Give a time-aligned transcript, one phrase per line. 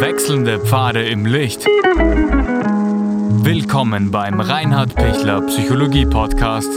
[0.00, 1.66] Wechselnde Pfade im Licht.
[3.44, 6.70] Willkommen beim Reinhard Pichler Psychologie Podcast.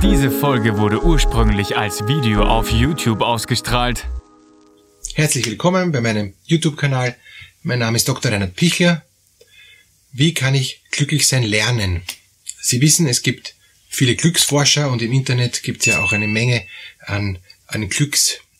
[0.00, 4.06] Diese Folge wurde ursprünglich als Video auf YouTube ausgestrahlt.
[5.14, 7.16] Herzlich willkommen bei meinem YouTube-Kanal.
[7.64, 8.30] Mein Name ist Dr.
[8.30, 9.04] Reinhard Pichler.
[10.12, 12.02] Wie kann ich glücklich sein lernen?
[12.60, 13.56] Sie wissen, es gibt
[13.88, 16.64] viele Glücksforscher und im Internet gibt es ja auch eine Menge
[17.00, 17.88] an, an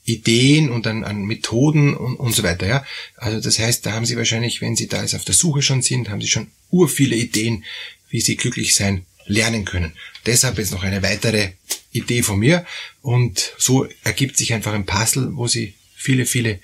[0.05, 2.67] Glücksideen und an, an Methoden und, und so weiter.
[2.67, 2.85] Ja?
[3.17, 5.83] Also das heißt, da haben Sie wahrscheinlich, wenn Sie da jetzt auf der Suche schon
[5.83, 7.65] sind, haben Sie schon ur viele Ideen,
[8.11, 9.95] wie Sie glücklich sein lernen können.
[10.27, 11.53] Deshalb jetzt noch eine weitere
[11.93, 12.67] Idee von mir
[13.01, 16.61] und so ergibt sich einfach ein Puzzle, wo Sie viele, viele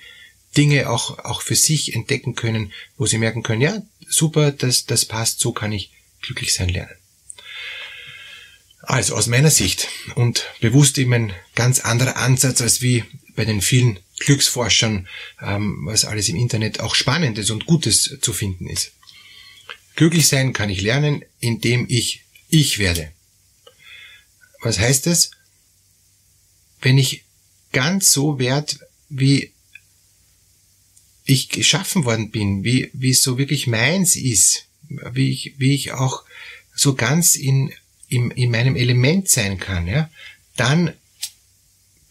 [0.55, 5.05] Dinge auch, auch für sich entdecken können, wo Sie merken können, ja, super, das, das
[5.05, 6.95] passt, so kann ich glücklich sein lernen.
[8.81, 13.03] Also aus meiner Sicht und bewusst eben ein ganz anderer Ansatz als wie
[13.35, 15.07] bei den vielen Glücksforschern,
[15.41, 18.91] ähm, was alles im Internet auch Spannendes und Gutes zu finden ist.
[19.95, 23.11] Glücklich sein kann ich lernen, indem ich ich werde.
[24.61, 25.31] Was heißt das?
[26.81, 27.23] Wenn ich
[27.71, 28.75] ganz so werde,
[29.09, 29.51] wie
[31.25, 35.93] ich geschaffen worden bin, wie, wie es so wirklich meins ist, wie ich, wie ich
[35.93, 36.23] auch
[36.75, 37.71] so ganz in
[38.11, 40.09] in, in meinem Element sein kann, ja,
[40.57, 40.93] dann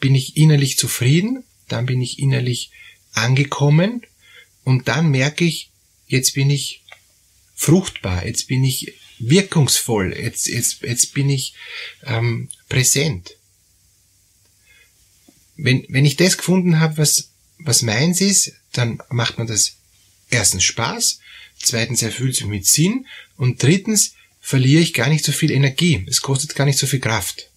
[0.00, 2.72] bin ich innerlich zufrieden, dann bin ich innerlich
[3.12, 4.02] angekommen
[4.64, 5.70] und dann merke ich,
[6.06, 6.82] jetzt bin ich
[7.54, 11.54] fruchtbar, jetzt bin ich wirkungsvoll, jetzt, jetzt, jetzt bin ich
[12.04, 13.36] ähm, präsent.
[15.56, 19.76] Wenn, wenn ich das gefunden habe, was, was meins ist, dann macht man das
[20.30, 21.20] erstens Spaß,
[21.58, 23.06] zweitens erfüllt sich mit Sinn
[23.36, 26.04] und drittens verliere ich gar nicht so viel Energie.
[26.08, 27.50] Es kostet gar nicht so viel Kraft.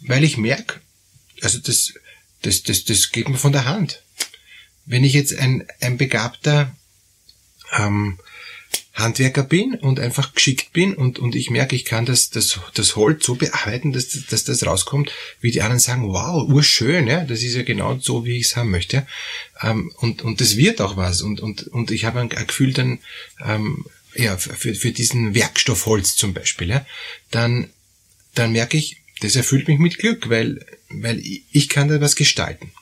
[0.00, 0.80] Weil ich merke,
[1.42, 1.94] also das,
[2.42, 4.02] das, das, das geht mir von der Hand.
[4.84, 6.74] Wenn ich jetzt ein, ein begabter
[7.76, 8.18] ähm,
[8.94, 12.94] Handwerker bin und einfach geschickt bin und, und ich merke, ich kann das, das, das
[12.94, 17.42] Holz so bearbeiten, dass, dass das rauskommt, wie die anderen sagen, wow, urschön, ja, das
[17.42, 19.06] ist ja genau so, wie ich es haben möchte.
[19.62, 21.22] Ähm, und, und das wird auch was.
[21.22, 22.98] Und, und, und ich habe ein, Gefühl dann,
[23.42, 26.86] ähm, ja, für, für diesen Werkstoff Holz zum Beispiel, ja,
[27.30, 27.70] dann,
[28.34, 31.22] dann merke ich, das erfüllt mich mit Glück, weil, weil
[31.52, 32.72] ich kann da was gestalten.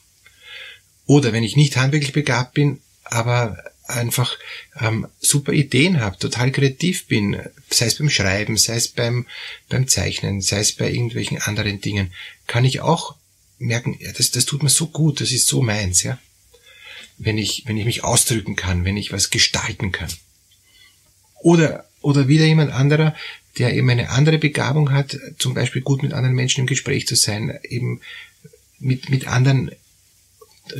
[1.07, 4.39] Oder wenn ich nicht handwerklich begabt bin, aber einfach
[4.81, 9.27] ähm, super Ideen habe, total kreativ bin, sei es beim Schreiben, sei es beim,
[9.69, 12.13] beim Zeichnen, sei es bei irgendwelchen anderen Dingen,
[12.47, 13.17] kann ich auch
[13.59, 16.19] merken, ja, das, das tut mir so gut, das ist so meins, ja.
[17.19, 20.11] Wenn ich, wenn ich mich ausdrücken kann, wenn ich was gestalten kann.
[21.43, 23.15] Oder, oder wieder jemand anderer,
[23.59, 27.17] der eben eine andere Begabung hat, zum Beispiel gut mit anderen Menschen im Gespräch zu
[27.17, 28.01] sein, eben
[28.79, 29.71] mit, mit anderen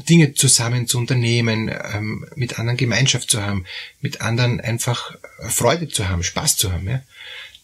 [0.09, 3.65] Dinge zusammen zu unternehmen, ähm, mit anderen Gemeinschaft zu haben,
[4.01, 5.17] mit anderen einfach
[5.49, 7.03] Freude zu haben, Spaß zu haben, ja,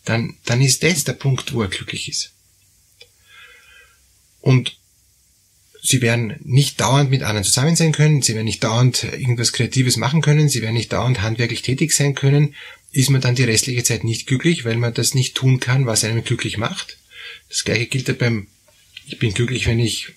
[0.04, 2.32] dann, dann ist das der Punkt, wo er glücklich ist.
[4.40, 4.78] Und
[5.82, 9.96] sie werden nicht dauernd mit anderen zusammen sein können, sie werden nicht dauernd irgendwas Kreatives
[9.96, 12.54] machen können, sie werden nicht dauernd handwerklich tätig sein können,
[12.92, 16.04] ist man dann die restliche Zeit nicht glücklich, weil man das nicht tun kann, was
[16.04, 16.98] einem glücklich macht.
[17.48, 18.46] Das gleiche gilt ja beim,
[19.06, 20.12] ich bin glücklich, wenn ich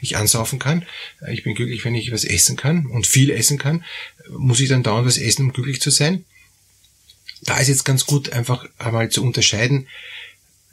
[0.00, 0.84] mich ansaufen kann.
[1.30, 3.84] Ich bin glücklich, wenn ich was essen kann und viel essen kann.
[4.28, 6.24] Muss ich dann dauernd was essen, um glücklich zu sein?
[7.42, 9.88] Da ist jetzt ganz gut einfach einmal zu unterscheiden,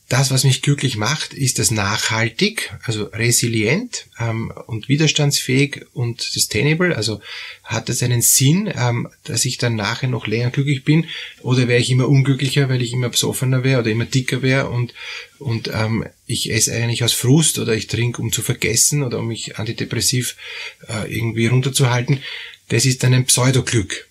[0.10, 6.96] das, was mich glücklich macht, ist das nachhaltig, also resilient ähm, und widerstandsfähig und sustainable.
[6.96, 7.22] Also
[7.64, 11.06] hat das einen Sinn, ähm, dass ich dann nachher noch länger glücklich bin?
[11.44, 14.96] Oder wäre ich immer unglücklicher, weil ich immer besoffener wäre oder immer dicker wäre und,
[15.38, 19.28] und ähm, ich esse eigentlich aus Frust oder ich trinke, um zu vergessen oder um
[19.28, 20.36] mich antidepressiv
[20.88, 22.24] äh, irgendwie runterzuhalten?
[22.70, 24.08] Das ist dann ein Pseudoglück.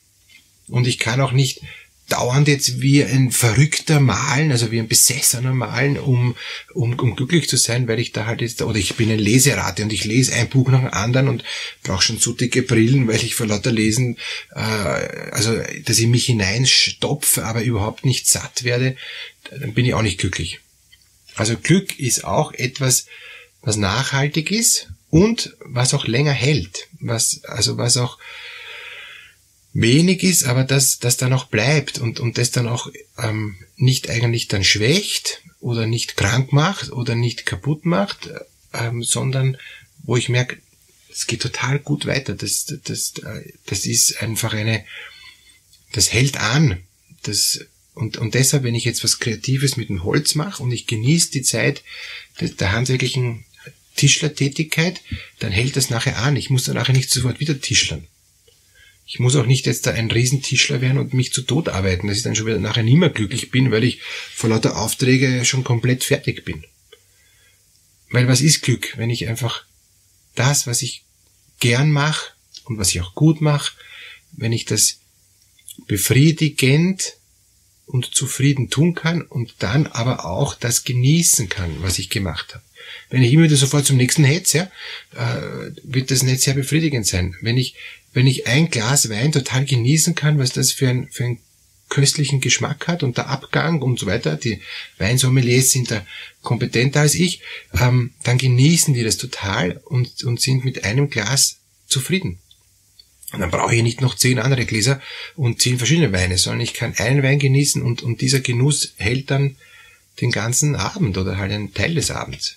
[0.69, 1.61] Und ich kann auch nicht
[2.09, 6.35] dauernd jetzt wie ein Verrückter malen, also wie ein Besessener malen, um,
[6.73, 9.83] um, um glücklich zu sein, weil ich da halt jetzt, oder ich bin ein Leserate
[9.83, 11.45] und ich lese ein Buch nach dem anderen und
[11.83, 14.17] brauche schon so dicke Brillen, weil ich vor lauter Lesen,
[14.55, 15.55] äh, also
[15.85, 18.97] dass ich mich hineinstopfe, aber überhaupt nicht satt werde,
[19.51, 20.61] dann bin ich auch nicht glücklich.
[21.35, 23.07] Also Glück ist auch etwas,
[23.61, 28.19] was nachhaltig ist und was auch länger hält, was, also was auch
[29.81, 34.11] wenig ist, aber das, das dann auch bleibt und, und das dann auch ähm, nicht
[34.11, 38.29] eigentlich dann schwächt oder nicht krank macht oder nicht kaputt macht,
[38.75, 39.57] ähm, sondern
[40.03, 40.59] wo ich merke,
[41.11, 42.35] es geht total gut weiter.
[42.35, 43.15] Das, das,
[43.67, 44.85] das ist einfach eine,
[45.93, 46.83] das hält an.
[47.23, 47.61] Das,
[47.95, 51.31] und, und deshalb, wenn ich jetzt was Kreatives mit dem Holz mache und ich genieße
[51.31, 51.83] die Zeit
[52.41, 53.45] der handwerklichen
[53.97, 55.01] Tischlertätigkeit,
[55.41, 56.37] dann hält das nachher an.
[56.37, 58.07] Ich muss dann nachher nicht sofort wieder tischlern.
[59.11, 62.19] Ich muss auch nicht jetzt da ein Riesentischler werden und mich zu Tod arbeiten, dass
[62.19, 65.65] ich dann schon wieder nachher nicht mehr glücklich bin, weil ich vor lauter Aufträge schon
[65.65, 66.63] komplett fertig bin.
[68.11, 69.65] Weil was ist Glück, wenn ich einfach
[70.35, 71.05] das, was ich
[71.59, 72.33] gern mache
[72.65, 73.73] und was ich auch gut mache,
[74.33, 74.99] wenn ich das
[75.87, 77.15] befriedigend
[77.87, 82.65] und zufrieden tun kann und dann aber auch das genießen kann, was ich gemacht habe.
[83.11, 84.71] Wenn ich immer wieder sofort zum nächsten hetze,
[85.15, 87.35] ja, äh, wird das nicht sehr befriedigend sein.
[87.41, 87.75] Wenn ich,
[88.13, 91.39] wenn ich ein Glas Wein total genießen kann, was das für ein, für ein
[91.89, 94.61] köstlichen Geschmack hat und der Abgang und so weiter, die
[94.99, 96.05] Weinsommeliers sind da
[96.43, 97.41] kompetenter als ich,
[97.81, 102.39] ähm, dann genießen die das total und, und sind mit einem Glas zufrieden.
[103.33, 105.01] Und dann brauche ich nicht noch zehn andere Gläser
[105.37, 109.31] und zehn verschiedene Weine, sondern ich kann einen Wein genießen und, und dieser Genuss hält
[109.31, 109.57] dann
[110.21, 112.57] den ganzen Abend oder halt einen Teil des Abends.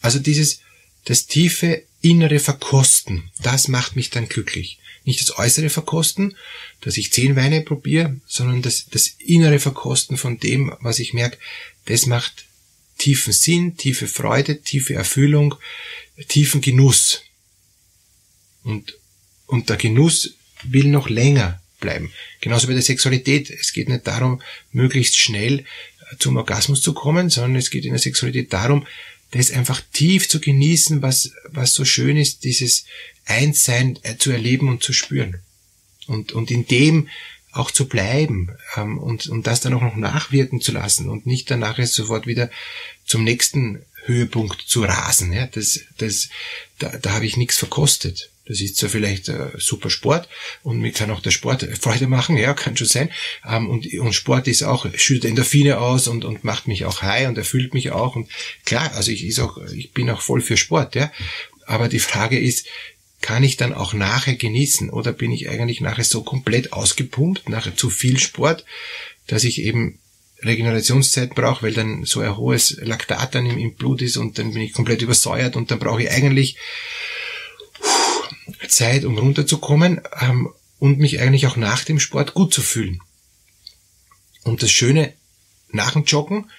[0.00, 0.60] Also dieses,
[1.04, 4.78] das tiefe innere Verkosten, das macht mich dann glücklich.
[5.04, 6.36] Nicht das äußere Verkosten,
[6.80, 11.38] dass ich zehn Weine probiere, sondern das, das innere Verkosten von dem, was ich merke,
[11.86, 12.44] das macht
[12.98, 15.54] tiefen Sinn, tiefe Freude, tiefe Erfüllung,
[16.28, 17.22] tiefen Genuss.
[18.64, 18.98] Und,
[19.46, 20.34] und der Genuss
[20.64, 22.12] will noch länger bleiben.
[22.40, 23.50] Genauso bei der Sexualität.
[23.50, 24.42] Es geht nicht darum,
[24.72, 25.64] möglichst schnell
[26.18, 28.86] zum Orgasmus zu kommen, sondern es geht in der Sexualität darum,
[29.30, 32.84] das einfach tief zu genießen, was, was so schön ist, dieses
[33.26, 35.40] Einssein äh, zu erleben und zu spüren.
[36.06, 37.08] Und, und in dem
[37.52, 41.50] auch zu bleiben ähm, und, und das dann auch noch nachwirken zu lassen und nicht
[41.50, 42.50] danach jetzt sofort wieder
[43.04, 45.32] zum nächsten Höhepunkt zu rasen.
[45.32, 46.28] Ja, das, das,
[46.78, 48.30] da, da habe ich nichts verkostet.
[48.48, 50.28] Das ist zwar vielleicht äh, super Sport
[50.62, 53.10] und mir kann auch der Sport Freude machen, ja, kann schon sein.
[53.46, 57.28] Ähm, und, und Sport ist auch, schüttet Endorphine aus und, und macht mich auch high
[57.28, 58.16] und erfüllt mich auch.
[58.16, 58.28] Und
[58.64, 61.12] klar, also ich ist auch, ich bin auch voll für Sport, ja.
[61.66, 62.66] Aber die Frage ist,
[63.20, 67.76] kann ich dann auch nachher genießen oder bin ich eigentlich nachher so komplett ausgepumpt, nachher
[67.76, 68.64] zu viel Sport,
[69.26, 69.98] dass ich eben
[70.42, 74.52] Regenerationszeit brauche, weil dann so ein hohes Laktat dann im, im Blut ist und dann
[74.52, 76.56] bin ich komplett übersäuert und dann brauche ich eigentlich
[78.68, 83.00] Zeit, um runterzukommen ähm, und mich eigentlich auch nach dem Sport gut zu fühlen.
[84.44, 85.12] Und das Schöne
[85.70, 86.50] nach dem Joggen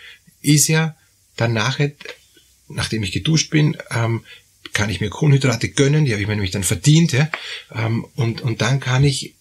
[0.41, 0.95] ist ja
[1.35, 1.91] dann nachher,
[2.67, 4.23] nachdem ich geduscht bin, ähm,
[4.73, 7.29] kann ich mir Kohlenhydrate gönnen, die habe ich mir nämlich dann verdient, ja,
[7.73, 9.35] ähm, und, und dann kann ich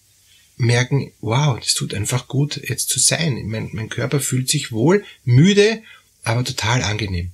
[0.56, 3.46] merken, wow, das tut einfach gut, jetzt zu sein.
[3.46, 5.82] Mein, mein Körper fühlt sich wohl, müde,
[6.24, 7.30] aber total angenehm.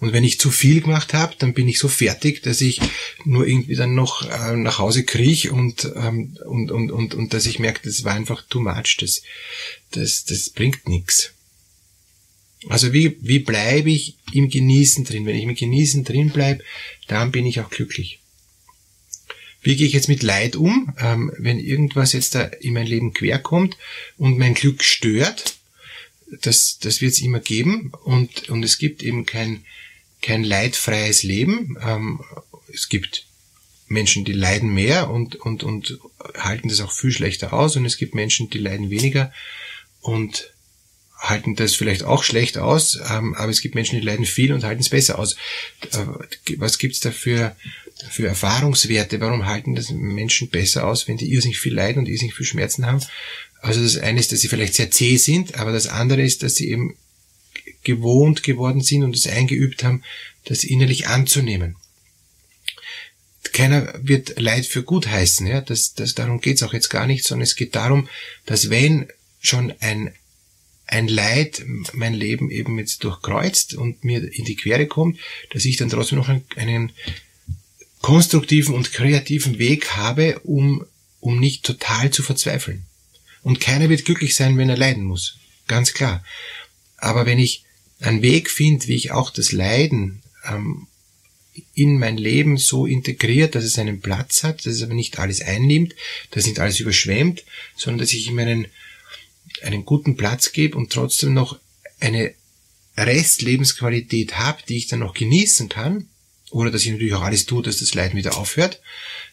[0.00, 2.80] Und wenn ich zu viel gemacht habe, dann bin ich so fertig, dass ich
[3.24, 7.46] nur irgendwie dann noch äh, nach Hause kriech und, ähm, und, und, und, und dass
[7.46, 9.22] ich merke, das war einfach too much, das,
[9.90, 11.32] das, das bringt nichts.
[12.68, 15.26] Also wie, wie bleibe ich im Genießen drin?
[15.26, 16.62] Wenn ich im Genießen drin bleibe,
[17.06, 18.20] dann bin ich auch glücklich.
[19.62, 23.12] Wie gehe ich jetzt mit Leid um, ähm, wenn irgendwas jetzt da in mein Leben
[23.12, 23.76] querkommt
[24.16, 25.56] und mein Glück stört?
[26.42, 29.64] Das, das wird es immer geben und, und es gibt eben kein,
[30.22, 31.76] kein leidfreies Leben.
[31.82, 32.20] Ähm,
[32.72, 33.26] es gibt
[33.88, 35.98] Menschen, die leiden mehr und, und, und
[36.36, 39.32] halten das auch viel schlechter aus und es gibt Menschen, die leiden weniger
[40.00, 40.52] und
[41.18, 44.62] halten das vielleicht auch schlecht aus, ähm, aber es gibt Menschen, die leiden viel und
[44.62, 45.34] halten es besser aus.
[45.92, 47.56] Äh, was gibt's da für,
[48.10, 49.20] für Erfahrungswerte?
[49.20, 52.86] Warum halten das Menschen besser aus, wenn die irrsinnig viel leiden und irrsinnig viel Schmerzen
[52.86, 53.02] haben?
[53.60, 56.54] Also das eine ist, dass sie vielleicht sehr zäh sind, aber das andere ist, dass
[56.54, 56.96] sie eben
[57.88, 60.02] gewohnt geworden sind und es eingeübt haben,
[60.44, 61.76] das innerlich anzunehmen.
[63.54, 67.24] Keiner wird Leid für gut heißen, ja, das, das, darum geht's auch jetzt gar nicht,
[67.24, 68.06] sondern es geht darum,
[68.44, 69.08] dass wenn
[69.40, 70.12] schon ein,
[70.86, 71.64] ein Leid
[71.94, 75.18] mein Leben eben jetzt durchkreuzt und mir in die Quere kommt,
[75.50, 76.92] dass ich dann trotzdem noch einen, einen
[78.02, 80.84] konstruktiven und kreativen Weg habe, um,
[81.20, 82.84] um nicht total zu verzweifeln.
[83.42, 85.38] Und keiner wird glücklich sein, wenn er leiden muss.
[85.68, 86.22] Ganz klar.
[86.98, 87.64] Aber wenn ich
[88.00, 90.86] einen Weg finde, wie ich auch das Leiden ähm,
[91.74, 95.40] in mein Leben so integriert, dass es einen Platz hat, dass es aber nicht alles
[95.40, 95.94] einnimmt,
[96.30, 97.44] dass nicht alles überschwemmt,
[97.76, 98.66] sondern dass ich ihm einen,
[99.62, 101.58] einen guten Platz gebe und trotzdem noch
[102.00, 102.34] eine
[102.96, 106.08] Restlebensqualität habe, die ich dann noch genießen kann,
[106.50, 108.80] oder dass ich natürlich auch alles tue, dass das Leiden wieder aufhört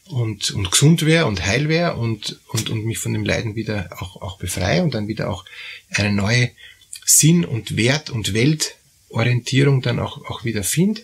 [0.06, 3.90] und, und gesund wäre und heil wäre und, und, und mich von dem Leiden wieder
[4.00, 5.46] auch, auch befreie und dann wieder auch
[5.90, 6.52] eine neue
[7.06, 11.02] Sinn und Wert und Weltorientierung dann auch, auch wieder finde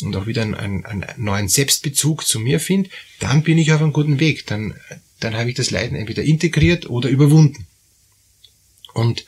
[0.00, 2.88] und auch wieder einen, einen neuen Selbstbezug zu mir finde,
[3.20, 4.46] dann bin ich auf einem guten Weg.
[4.46, 4.74] Dann,
[5.20, 7.66] dann habe ich das Leiden entweder integriert oder überwunden.
[8.94, 9.26] Und,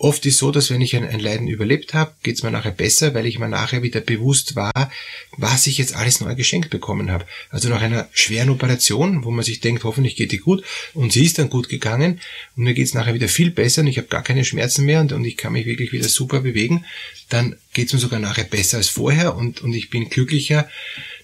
[0.00, 2.70] oft ist so, dass wenn ich ein, ein Leiden überlebt habe, geht es mir nachher
[2.70, 4.90] besser, weil ich mir nachher wieder bewusst war,
[5.36, 7.26] was ich jetzt alles neu geschenkt bekommen habe.
[7.50, 10.64] Also nach einer schweren Operation, wo man sich denkt, hoffentlich geht die gut,
[10.94, 12.18] und sie ist dann gut gegangen,
[12.56, 15.00] und mir geht es nachher wieder viel besser und ich habe gar keine Schmerzen mehr
[15.00, 16.86] und, und ich kann mich wirklich wieder super bewegen,
[17.28, 20.66] dann geht es mir sogar nachher besser als vorher und, und ich bin glücklicher,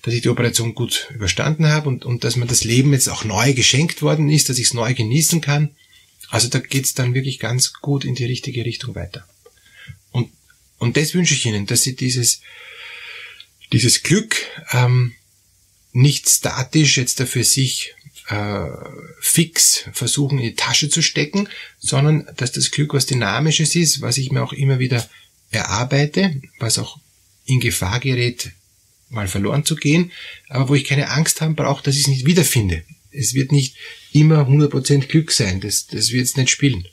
[0.02, 3.24] dass ich die Operation gut überstanden habe und, und dass mir das Leben jetzt auch
[3.24, 5.70] neu geschenkt worden ist, dass ich es neu genießen kann
[6.30, 9.26] also da geht's dann wirklich ganz gut in die richtige Richtung weiter.
[10.10, 10.30] Und,
[10.78, 12.40] und das wünsche ich Ihnen, dass Sie dieses,
[13.72, 14.36] dieses Glück
[14.72, 15.14] ähm,
[15.92, 17.94] nicht statisch jetzt dafür sich
[18.28, 18.66] äh,
[19.20, 24.18] fix versuchen in die Tasche zu stecken, sondern dass das Glück was Dynamisches ist, was
[24.18, 25.08] ich mir auch immer wieder
[25.50, 26.98] erarbeite, was auch
[27.46, 28.50] in Gefahr gerät,
[29.08, 30.10] mal verloren zu gehen,
[30.48, 32.82] aber wo ich keine Angst haben brauche, dass ich es nicht wiederfinde.
[33.16, 33.76] Es wird nicht
[34.12, 36.86] immer 100% Glück sein, das, das wird es nicht spielen.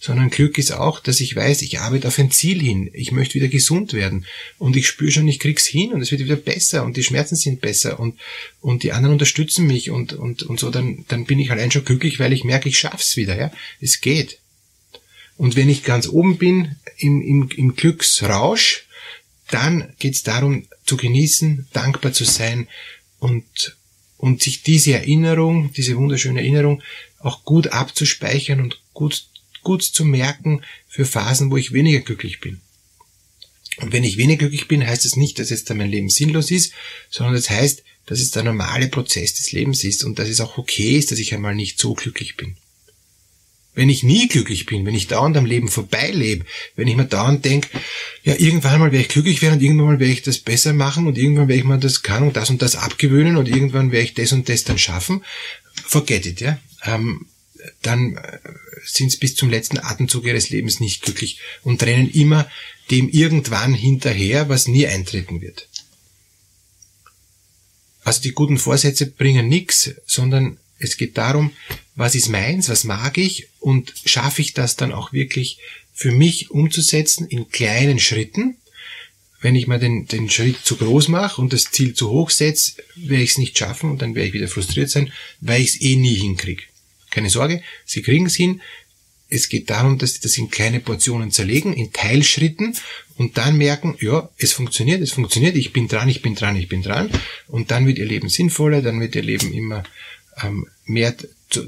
[0.00, 3.34] Sondern Glück ist auch, dass ich weiß, ich arbeite auf ein Ziel hin, ich möchte
[3.34, 4.26] wieder gesund werden
[4.58, 7.34] und ich spüre schon, ich krieg's hin und es wird wieder besser und die Schmerzen
[7.34, 8.16] sind besser und,
[8.60, 11.84] und die anderen unterstützen mich und, und, und so, dann, dann bin ich allein schon
[11.84, 13.50] glücklich, weil ich merke, ich schaff's wieder, ja.
[13.80, 14.38] Es geht.
[15.36, 18.86] Und wenn ich ganz oben bin, im, im, im Glücksrausch,
[19.50, 22.68] dann geht's darum, zu genießen, dankbar zu sein
[23.18, 23.76] und,
[24.18, 26.82] und sich diese Erinnerung, diese wunderschöne Erinnerung
[27.20, 29.26] auch gut abzuspeichern und gut,
[29.62, 32.60] gut zu merken für Phasen, wo ich weniger glücklich bin.
[33.78, 36.50] Und wenn ich weniger glücklich bin, heißt es das nicht, dass jetzt mein Leben sinnlos
[36.50, 36.72] ist,
[37.10, 40.58] sondern das heißt, dass es der normale Prozess des Lebens ist und dass es auch
[40.58, 42.56] okay ist, dass ich einmal nicht so glücklich bin
[43.78, 46.44] wenn ich nie glücklich bin, wenn ich dauernd am Leben vorbeilebe,
[46.74, 47.68] wenn ich mir dauernd denke,
[48.24, 51.06] ja, irgendwann mal werde ich glücklich werden und irgendwann mal werde ich das besser machen
[51.06, 54.06] und irgendwann werde ich mal das kann und das und das abgewöhnen und irgendwann werde
[54.06, 55.22] ich das und das dann schaffen,
[55.86, 56.58] forget it, ja.
[56.82, 57.26] Ähm,
[57.82, 58.38] dann äh,
[58.84, 62.50] sind sie bis zum letzten Atemzug ihres Lebens nicht glücklich und rennen immer
[62.90, 65.68] dem irgendwann hinterher, was nie eintreten wird.
[68.02, 71.52] Also die guten Vorsätze bringen nichts, sondern es geht darum,
[71.94, 75.58] was ist meins, was mag ich und schaffe ich das dann auch wirklich
[75.92, 78.56] für mich umzusetzen in kleinen Schritten.
[79.40, 82.74] Wenn ich mal den, den Schritt zu groß mache und das Ziel zu hoch setze,
[82.96, 85.80] werde ich es nicht schaffen und dann werde ich wieder frustriert sein, weil ich es
[85.80, 86.62] eh nie hinkriege.
[87.10, 88.60] Keine Sorge, Sie kriegen es hin.
[89.28, 92.76] Es geht darum, dass Sie das in kleine Portionen zerlegen, in Teilschritten
[93.16, 96.68] und dann merken, ja, es funktioniert, es funktioniert, ich bin dran, ich bin dran, ich
[96.68, 97.10] bin dran.
[97.48, 99.82] Und dann wird Ihr Leben sinnvoller, dann wird Ihr Leben immer
[100.84, 101.14] mehr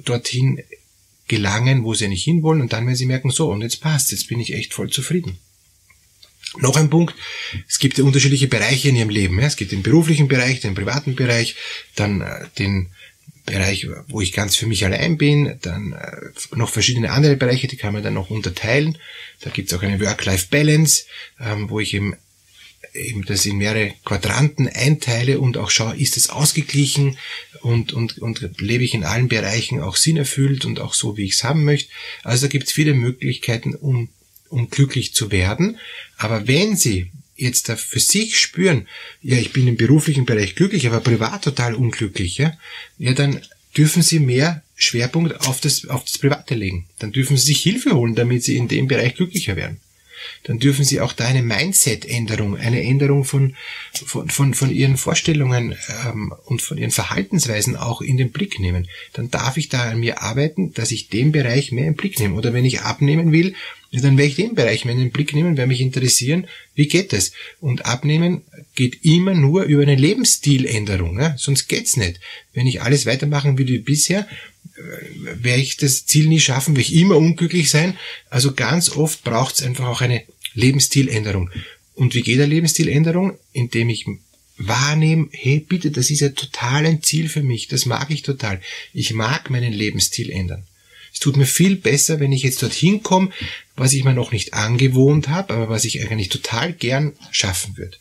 [0.04, 0.62] dorthin
[1.28, 4.28] gelangen, wo sie nicht hinwollen und dann, wenn sie merken, so, und jetzt passt, jetzt
[4.28, 5.38] bin ich echt voll zufrieden.
[6.58, 7.14] Noch ein Punkt,
[7.68, 9.38] es gibt ja unterschiedliche Bereiche in ihrem Leben.
[9.38, 11.54] Es gibt den beruflichen Bereich, den privaten Bereich,
[11.94, 12.88] dann äh, den
[13.46, 17.76] Bereich, wo ich ganz für mich allein bin, dann äh, noch verschiedene andere Bereiche, die
[17.76, 18.98] kann man dann noch unterteilen.
[19.40, 21.04] Da gibt es auch eine Work-Life-Balance,
[21.38, 22.16] ähm, wo ich eben
[22.94, 27.18] eben das in mehrere Quadranten einteile und auch schaue, ist es ausgeglichen
[27.62, 31.34] und, und, und lebe ich in allen Bereichen auch sinnerfüllt und auch so, wie ich
[31.34, 31.90] es haben möchte.
[32.22, 34.08] Also da gibt es viele Möglichkeiten, um,
[34.48, 35.78] um glücklich zu werden.
[36.16, 38.86] Aber wenn Sie jetzt da für sich spüren,
[39.22, 42.56] ja, ich bin im beruflichen Bereich glücklich, aber privat total unglücklich, ja,
[42.98, 43.40] ja dann
[43.76, 46.86] dürfen Sie mehr Schwerpunkt auf das, auf das Private legen.
[46.98, 49.80] Dann dürfen Sie sich Hilfe holen, damit Sie in dem Bereich glücklicher werden
[50.44, 53.56] dann dürfen Sie auch da eine Mindset-Änderung, eine Änderung von,
[53.92, 58.88] von, von, von Ihren Vorstellungen ähm, und von Ihren Verhaltensweisen auch in den Blick nehmen.
[59.12, 62.18] Dann darf ich da an mir arbeiten, dass ich den Bereich mehr in den Blick
[62.18, 62.34] nehme.
[62.34, 63.54] Oder wenn ich abnehmen will,
[63.92, 67.12] dann werde ich den Bereich mehr in den Blick nehmen, werde mich interessieren, wie geht
[67.12, 67.32] es.
[67.60, 68.42] Und abnehmen
[68.76, 71.34] geht immer nur über eine Lebensstiländerung, ja?
[71.36, 72.20] sonst geht's nicht.
[72.54, 74.28] Wenn ich alles weitermachen will wie bisher,
[75.42, 77.96] werde ich das Ziel nie schaffen, werde ich immer unglücklich sein.
[78.28, 80.22] Also ganz oft braucht es einfach auch eine
[80.54, 81.50] Lebensstiländerung.
[81.94, 83.38] Und wie geht eine Lebensstiländerung?
[83.52, 84.06] Indem ich
[84.56, 88.60] wahrnehme, hey bitte, das ist ja total ein Ziel für mich, das mag ich total.
[88.92, 90.64] Ich mag meinen Lebensstil ändern.
[91.12, 93.30] Es tut mir viel besser, wenn ich jetzt dorthin komme,
[93.74, 97.96] was ich mir noch nicht angewohnt habe, aber was ich eigentlich total gern schaffen würde.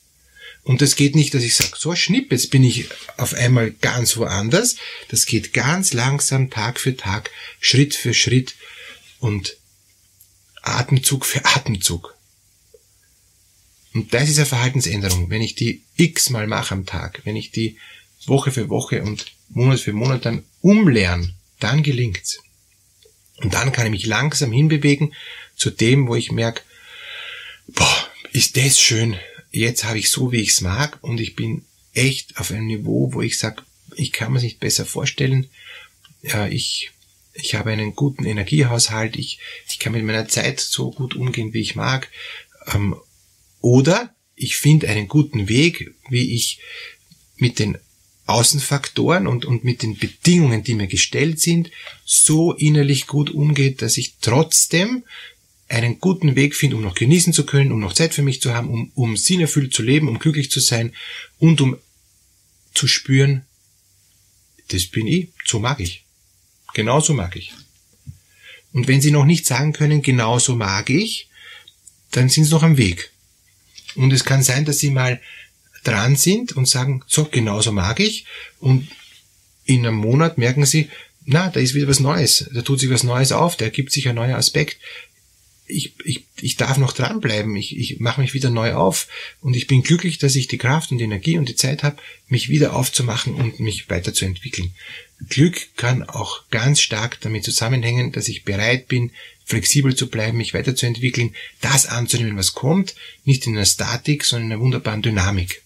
[0.63, 4.17] Und das geht nicht, dass ich sage, so schnipp, jetzt bin ich auf einmal ganz
[4.17, 4.75] woanders.
[5.07, 8.55] Das geht ganz langsam, Tag für Tag, Schritt für Schritt
[9.19, 9.57] und
[10.61, 12.15] Atemzug für Atemzug.
[13.93, 15.29] Und das ist eine Verhaltensänderung.
[15.29, 17.77] Wenn ich die x-mal mache am Tag, wenn ich die
[18.25, 22.39] Woche für Woche und Monat für Monat dann umlerne, dann gelingt's.
[23.37, 25.13] Und dann kann ich mich langsam hinbewegen
[25.55, 26.61] zu dem, wo ich merke,
[27.67, 29.17] boah, ist das schön,
[29.51, 33.13] jetzt habe ich so, wie ich es mag und ich bin echt auf einem Niveau,
[33.13, 33.63] wo ich sage,
[33.95, 35.49] ich kann mir es nicht besser vorstellen.
[36.49, 36.91] Ich,
[37.33, 41.61] ich habe einen guten Energiehaushalt, ich, ich kann mit meiner Zeit so gut umgehen, wie
[41.61, 42.09] ich mag.
[42.67, 42.95] Ähm,
[43.61, 46.59] oder ich finde einen guten Weg, wie ich
[47.37, 47.77] mit den
[48.25, 51.71] Außenfaktoren und, und mit den Bedingungen, die mir gestellt sind,
[52.05, 55.03] so innerlich gut umgeht, dass ich trotzdem
[55.69, 58.53] einen guten Weg finde, um noch genießen zu können, um noch Zeit für mich zu
[58.53, 60.93] haben, um, um sinnerfüllt zu leben, um glücklich zu sein
[61.37, 61.77] und um
[62.73, 63.45] zu spüren,
[64.69, 66.03] das bin ich, so mag ich.
[66.73, 67.53] Genauso mag ich.
[68.73, 71.29] Und wenn Sie noch nicht sagen können, genauso mag ich,
[72.11, 73.11] dann sind Sie noch am Weg.
[73.95, 75.19] Und es kann sein, dass Sie mal
[75.83, 78.25] dran sind und sagen, so, genauso mag ich.
[78.59, 78.87] Und
[79.65, 80.89] in einem Monat merken Sie,
[81.25, 84.07] na, da ist wieder was Neues, da tut sich was Neues auf, da ergibt sich
[84.07, 84.77] ein neuer Aspekt.
[85.71, 89.07] Ich, ich, ich darf noch dranbleiben, ich, ich mache mich wieder neu auf
[89.39, 91.97] und ich bin glücklich, dass ich die Kraft und die Energie und die Zeit habe,
[92.27, 94.73] mich wieder aufzumachen und mich weiterzuentwickeln.
[95.29, 99.11] Glück kann auch ganz stark damit zusammenhängen, dass ich bereit bin,
[99.45, 104.53] flexibel zu bleiben, mich weiterzuentwickeln, das anzunehmen, was kommt, nicht in einer Statik, sondern in
[104.53, 105.63] einer wunderbaren Dynamik.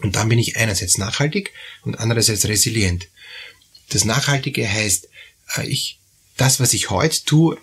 [0.00, 3.08] Und dann bin ich einerseits nachhaltig und andererseits resilient.
[3.88, 5.08] Das Nachhaltige heißt,
[5.56, 5.98] äh, ich,
[6.36, 7.58] das, was ich heute tue,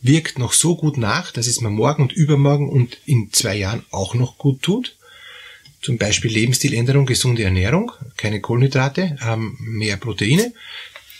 [0.00, 3.84] wirkt noch so gut nach, dass es mir morgen und übermorgen und in zwei Jahren
[3.90, 4.96] auch noch gut tut.
[5.82, 9.16] Zum Beispiel Lebensstiländerung, gesunde Ernährung, keine Kohlenhydrate,
[9.58, 10.52] mehr Proteine.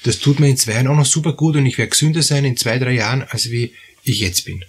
[0.04, 2.44] Das tut mir in zwei Jahren auch noch super gut und ich werde gesünder sein
[2.44, 3.73] in zwei, drei Jahren, als wie
[4.04, 4.64] ich jetzt bin.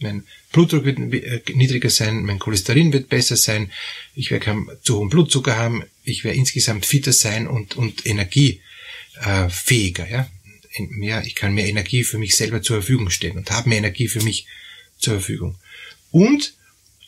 [0.00, 3.70] Mein Blutdruck wird äh, niedriger sein, mein Cholesterin wird besser sein,
[4.14, 10.10] ich werde keinen zu hohen Blutzucker haben, ich werde insgesamt fitter sein und, und energiefähiger.
[10.10, 10.28] Ja?
[10.78, 14.08] Mehr, ich kann mehr Energie für mich selber zur Verfügung stellen und habe mehr Energie
[14.08, 14.46] für mich
[14.98, 15.56] zur Verfügung.
[16.10, 16.54] Und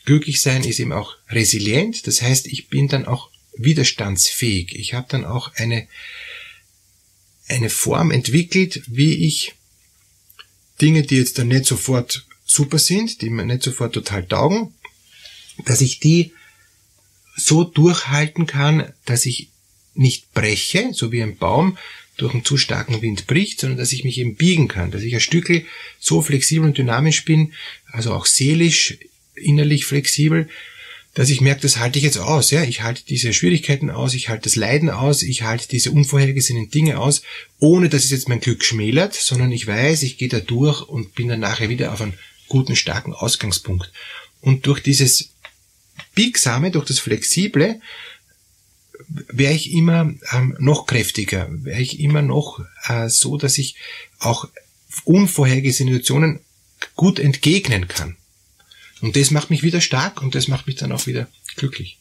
[0.04, 4.74] glücklich sein ist eben auch resilient, das heißt, ich bin dann auch widerstandsfähig.
[4.74, 5.86] Ich habe dann auch eine,
[7.48, 9.54] eine Form entwickelt, wie ich
[10.80, 14.74] Dinge, die jetzt dann nicht sofort super sind, die mir nicht sofort total taugen,
[15.64, 16.32] dass ich die
[17.36, 19.50] so durchhalten kann, dass ich
[19.94, 21.78] nicht breche, so wie ein Baum
[22.16, 25.14] durch einen zu starken Wind bricht, sondern dass ich mich eben biegen kann, dass ich
[25.14, 25.64] ein Stückel
[25.98, 27.52] so flexibel und dynamisch bin,
[27.86, 28.98] also auch seelisch,
[29.34, 30.48] innerlich flexibel,
[31.14, 32.50] dass ich merke, das halte ich jetzt aus.
[32.50, 32.62] Ja?
[32.64, 36.98] Ich halte diese Schwierigkeiten aus, ich halte das Leiden aus, ich halte diese unvorhergesehenen Dinge
[36.98, 37.22] aus,
[37.58, 41.14] ohne dass es jetzt mein Glück schmälert, sondern ich weiß, ich gehe da durch und
[41.14, 42.14] bin dann nachher wieder auf einem
[42.48, 43.92] guten, starken Ausgangspunkt.
[44.40, 45.30] Und durch dieses
[46.14, 47.80] Biegsame, durch das Flexible,
[49.08, 53.76] wäre ich immer ähm, noch kräftiger, wäre ich immer noch äh, so, dass ich
[54.18, 54.48] auch
[55.04, 56.40] unvorhergesehene Situationen
[56.94, 58.16] gut entgegnen kann.
[59.00, 61.98] Und das macht mich wieder stark und das macht mich dann auch wieder glücklich.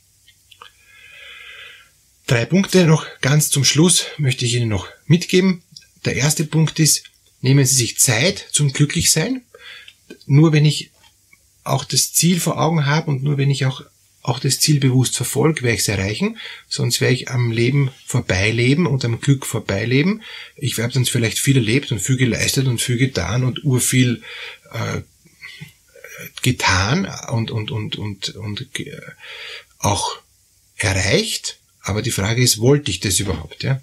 [2.28, 5.64] Drei Punkte noch ganz zum Schluss möchte ich Ihnen noch mitgeben.
[6.06, 7.04] Der erste Punkt ist,
[7.42, 9.42] nehmen Sie sich Zeit zum Glücklichsein.
[10.26, 10.92] Nur wenn ich
[11.64, 13.84] auch das Ziel vor Augen habe und nur wenn ich auch,
[14.24, 16.38] auch das Ziel bewusst verfolge, werde ich es erreichen.
[16.70, 20.24] Sonst werde ich am Leben vorbeileben und am Glück vorbeileben.
[20.56, 24.24] Ich werde dann vielleicht viel erlebt und viel geleistet und viel getan und urviel
[24.72, 25.02] äh,
[26.42, 28.68] getan und, und, und, und, und
[29.80, 30.18] auch
[30.78, 31.60] erreicht.
[31.82, 33.62] Aber die Frage ist, wollte ich das überhaupt?
[33.64, 33.82] Ja?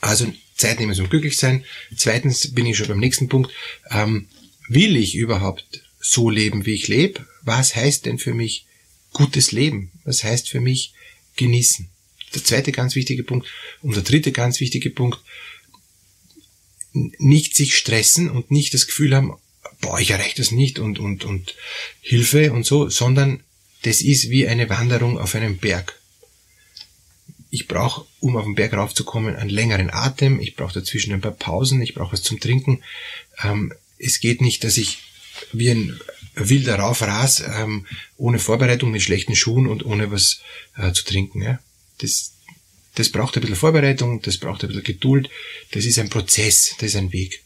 [0.00, 1.64] Also Zeit nehmen zum glücklich sein.
[1.94, 3.52] Zweitens bin ich schon beim nächsten Punkt.
[3.90, 4.28] Ähm,
[4.66, 7.26] will ich überhaupt so leben, wie ich lebe?
[7.42, 8.64] Was heißt denn für mich
[9.12, 9.90] gutes Leben?
[10.04, 10.94] Was heißt für mich
[11.36, 11.88] genießen?
[12.34, 13.48] Der zweite ganz wichtige Punkt.
[13.82, 15.18] Und der dritte ganz wichtige Punkt.
[16.92, 19.34] Nicht sich stressen und nicht das Gefühl haben,
[19.80, 21.54] boah, ich erreiche das nicht und, und, und
[22.00, 23.42] Hilfe und so, sondern
[23.82, 25.98] das ist wie eine Wanderung auf einem Berg.
[27.50, 31.32] Ich brauche, um auf den Berg raufzukommen, einen längeren Atem, ich brauche dazwischen ein paar
[31.32, 32.82] Pausen, ich brauche was zum Trinken.
[33.42, 34.98] Ähm, es geht nicht, dass ich
[35.52, 36.00] wie ein
[36.48, 40.40] wilder Raufras ähm, ohne Vorbereitung mit schlechten Schuhen und ohne was
[40.76, 41.42] äh, zu trinken.
[41.42, 41.60] Ja?
[41.98, 42.32] Das,
[42.94, 45.30] das braucht ein bisschen Vorbereitung, das braucht ein bisschen Geduld,
[45.72, 47.42] das ist ein Prozess, das ist ein Weg.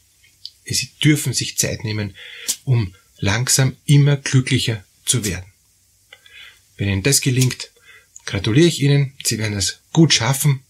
[0.65, 2.15] Sie dürfen sich Zeit nehmen,
[2.63, 5.45] um langsam immer glücklicher zu werden.
[6.77, 7.71] Wenn Ihnen das gelingt,
[8.25, 9.13] gratuliere ich Ihnen.
[9.23, 10.63] Sie werden es gut schaffen.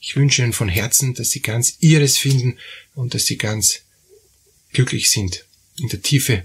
[0.00, 2.58] Ich wünsche Ihnen von Herzen, dass Sie ganz Ihres finden
[2.94, 3.80] und dass Sie ganz
[4.72, 5.44] glücklich sind
[5.78, 6.44] in der Tiefe